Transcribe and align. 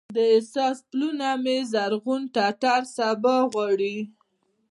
د 0.15 0.17
احساس 0.33 0.77
پلونه 0.89 1.29
مې 1.43 1.57
زرغون 1.71 2.21
ټټر 2.35 2.81
سبا 2.97 3.35
غواړي 3.51 3.97